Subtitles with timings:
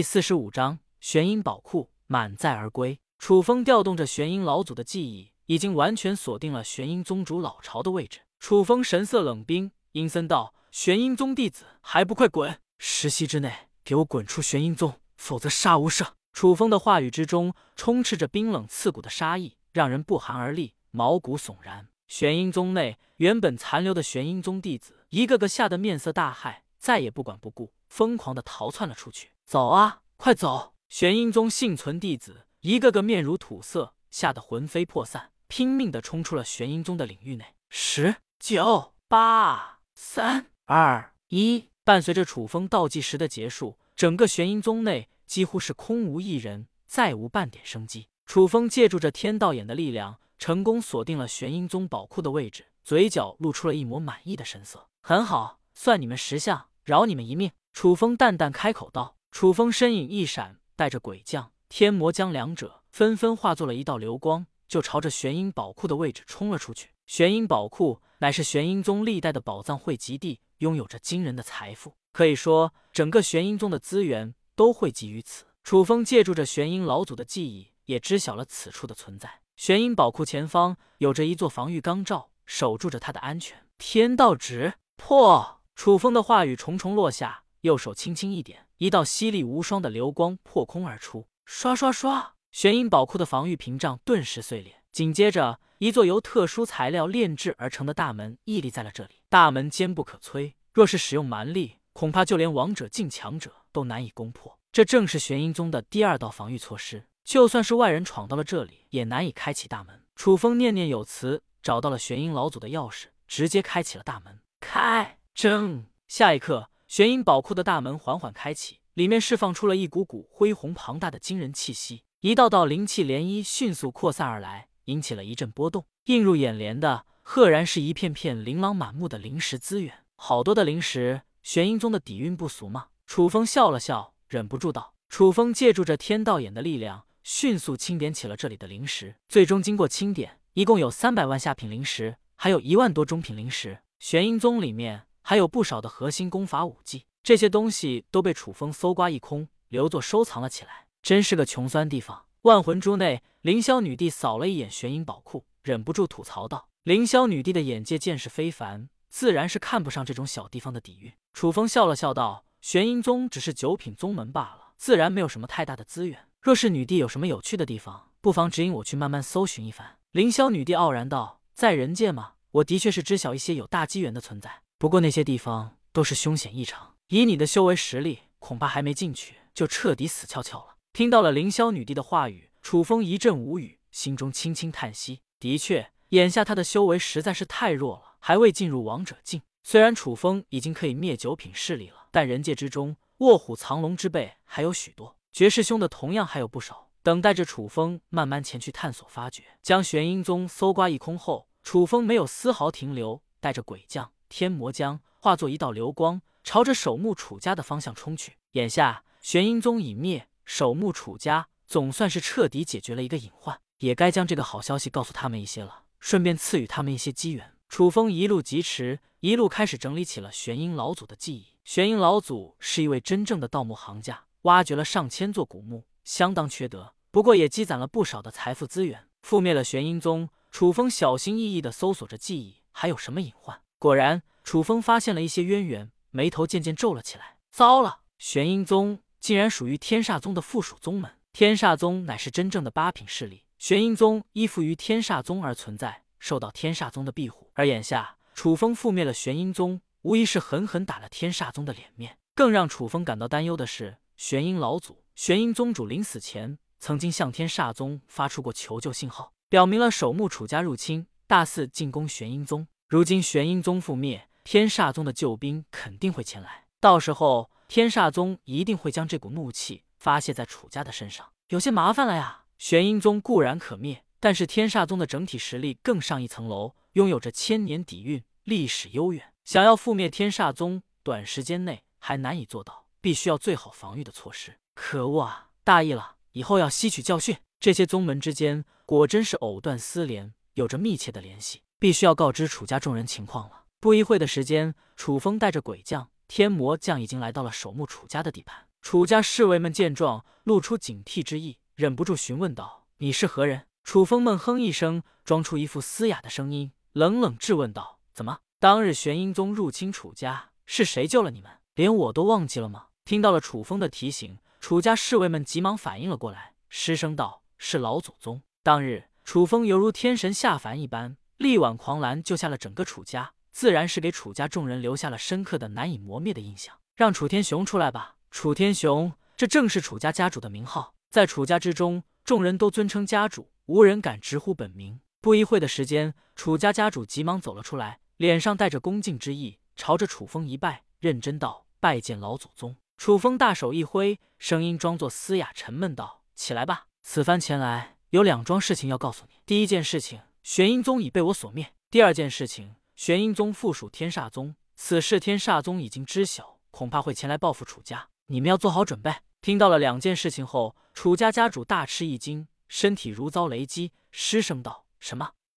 [0.00, 2.98] 第四十五章玄阴宝库满载而归。
[3.18, 8.20] 楚风调动着玄阴老祖的记忆，已经完全锁定了玄阴宗主老巢的位置。
[8.38, 12.58] 楚风神色冷冰，阴森道：“玄阴宗弟子还不快滚！
[12.78, 21.88] 十息之内给我滚出玄阴宗，否则杀无赦！”楚风的话语之中充斥着冰冷刺骨的杀意，让人不寒而栗，毛骨悚然。
[22.08, 29.32] 玄阴宗内原本残留的玄阴宗弟子，一个个吓得面色大骇，再也不管不顾，疯狂的逃窜了出去。
[29.50, 30.74] 走啊，快走！
[30.88, 37.56] 玄阴宗幸存弟子一个个面如土色，吓得魂飞魄散，拼命的冲出了玄阴宗的领域内。
[37.68, 48.06] 十九八三二一，伴随着楚风倒计时的结束，整个玄阴宗内几乎是空无一人，再无半点生机。
[48.26, 54.86] 楚风借助着天道眼的力量，成功锁定了玄阴宗宝库的位置，嘴角露出了一抹满意的神色。
[55.00, 57.50] 很好，算你们识相，饶你们一命。
[57.72, 59.16] 楚风淡淡开口道。
[59.30, 66.90] 楚风身影一闪，带着鬼将、天魔将两者纷纷化作了一道流光，就朝着玄阴宝库的位置冲了出去。
[67.06, 75.46] 玄阴宝库乃是玄阴宗历代的宝藏汇集地，拥有着惊人的财富，可以说整个玄阴宗的资源都汇集于此。
[75.62, 79.40] 楚风借助着玄阴老祖的记忆，也知晓了此处的存在。
[79.56, 83.66] 玄阴宝库前方有着一座防御钢罩，守住着他的安全。
[83.78, 85.60] 天道值破！
[85.74, 88.66] 楚风的话语重重落下，右手轻轻一点。
[88.80, 92.32] 一道犀利无双的流光破空而出，刷刷刷！
[92.50, 94.76] 玄阴宝库的防御屏障顿时碎裂。
[94.90, 99.16] 紧接着，一座由特殊材料炼制而成的大门屹立在了这里。
[99.28, 104.58] 大门坚不可摧，若是使用蛮力，恐怕就连王者境强者都难以攻破。
[104.72, 110.02] 这正是玄阴宗的第二道防御措施，就算是外人闯到了这里，也难以开启大门。
[110.16, 114.40] 楚风念念有词，找到了玄阴老祖的钥匙，直接开启了大门。
[114.58, 116.69] 开正，下一刻。
[116.90, 125.86] 玄阴宝库的大门缓缓开启，里面释放出了一股股恢宏庞大的惊人气息，一道道灵气涟漪迅速扩散而来，引起了一阵波动。
[126.06, 132.88] 映入眼帘的，赫然是一片片琳琅满目的灵石资源，好多的灵石，玄阴宗的底蕴不俗吗？
[133.06, 143.78] 楚风笑了笑，忍不住道：“楚风借助着天道眼的力量，迅速清点起了这里的灵石，最终经过清点，一共有三百万下品灵石，还有一万多中品灵石。
[144.00, 150.88] 玄阴宗里面。”还有不少的核心功法武技，这些东西都被楚风搜刮一空，留作收藏了起来。
[151.04, 152.24] 真是个穷酸地方。
[152.40, 166.26] 万魂珠内，凌霄女帝扫了一眼玄阴宝库，忍不住吐槽道：“凌霄女帝的眼界见识非凡，自然是看不上这种小地方的底蕴。”楚风笑了笑道：“玄阴宗只是九品宗门罢了，自然没有什么太大的资源。
[166.40, 172.32] 若是女帝有什么有趣的地方，不妨指引我去慢慢搜寻一番。”凌霄女帝傲然道：“在人界吗？
[172.50, 180.76] 我的确是知晓一些有大机缘的存在。”不过那些地方都是凶险异常，以你的修为实力，恐怕还没进去就彻底死翘翘了。
[180.94, 185.20] 听到了凌霄女帝的话语，楚风一阵无语，心中轻轻叹息。
[185.38, 189.42] 的确，眼下他的修为实在是太弱了，还未进入王者境。
[189.62, 199.42] 虽然楚风已经可以灭九品势力了，但人界之中卧虎藏龙之辈还有许多，绝世兄的同样还有不少，等待着楚风慢慢前去探索发掘。
[199.62, 204.10] 将玄阴宗搜刮一空后，楚风没有丝毫停留，带着鬼将。
[204.30, 208.38] 天魔将化作一道流光，朝着守墓楚家的方向冲去。
[208.52, 217.52] 眼下玄阴宗已灭，守墓楚家总算是彻底解决了一个隐患，也该将这个好消息告诉他们一些了，顺便赐予他们一些机缘。
[217.68, 221.48] 楚风一路疾驰，一路开始整理起了玄阴老祖的记忆。
[221.64, 229.06] 玄阴老祖是一位真正的盗墓行家，挖掘了上千座古墓，相当缺德，不过也积攒了不少的财富资源。
[229.22, 233.60] 覆灭了玄阴宗，楚风小心翼翼地搜索着记忆，还有什么隐患？
[233.80, 237.38] 果然，楚风发现了一些渊源，眉头渐渐皱了起来。
[237.50, 241.10] 糟了，玄阴宗竟然属于天煞宗的附属宗门。
[241.32, 247.50] 天煞宗乃是真正的八品势力，玄阴宗依附于天煞宗而存在，受到天煞宗的庇护。
[247.54, 252.18] 而眼下，楚风覆灭了玄阴宗，无疑是狠狠打了天煞宗的脸面。
[252.34, 262.66] 更让楚风感到担忧的是，玄阴老祖、玄阴宗主临死前曾经向天煞宗发出过求救信号，表明了守墓楚家入侵，大肆进攻玄阴宗。
[262.90, 272.46] 如今玄阴宗覆灭，天煞宗的救兵肯定会前来，到时候天煞宗一定会将这股怒气发泄在楚家的身上，有些麻烦了呀。
[272.58, 279.32] 玄阴宗固然可灭，但是天煞宗的整体实力更上一层楼，拥有着千年底蕴，历史悠远。
[279.44, 284.58] 想要覆灭天煞宗，短时间内还难以做到，必须要最好防御的措施。
[284.74, 287.36] 可恶啊，大意了，以后要吸取教训。
[287.60, 291.62] 这些宗门之间果真是藕断丝连，有着密切的联系。
[291.80, 293.64] 必须要告知楚家众人情况了。
[293.80, 298.68] 不一会的时间，楚风带着鬼将、天魔将已经来到了守墓楚家的地盘。
[298.82, 308.40] 楚家侍卫们见状，露出警惕之意，忍不住询问道：“你是何人？”楚风闷哼一声，装出一副嘶哑的声音，冷冷质问道：“怎么？
[308.58, 311.50] 当日玄阴宗入侵楚家，是谁救了你们？
[311.74, 318.42] 连我都忘记了吗？”听到了楚风的提醒，楚家侍卫们急忙反应了过来，失声道：“是老祖宗。
[318.62, 326.76] 当日楚风犹如天神下凡一般，力挽狂澜，救下了整个楚家，自然是给楚家众人留下了深刻的、难以磨灭的印象。
[326.94, 333.50] 让楚天雄出来吧。”楚天雄，这正是楚家家主的名号，在楚家之中，众人都尊称家主。
[333.64, 335.00] 无人敢直呼本名。
[335.22, 349.36] 不一会的时间，楚家家主急忙走了出来，脸上带着恭敬之意，朝着楚风一拜，认真道：“拜见老祖宗。”楚风大手一挥，声音装作嘶哑沉闷道：“起来吧，此番前来有两桩事情要告诉你。
[349.46, 362.46] 第一件事情，玄阴宗已被我所灭；第二件事情，玄阴宗附属天煞宗，此事天煞宗已经知晓，恐怕会前来报复楚家，你们要做好准备。”听到了两件事情后，楚家家主大吃一惊。
[362.68, 365.32] 身体如遭雷击，失声道：“什么？